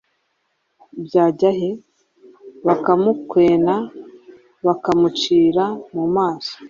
bwajya 1.03 1.49
hehe?? 1.59 1.71
Bakamukwena, 2.67 3.75
bakamucira 4.65 5.65
mu 5.93 6.05
maso. 6.15 6.55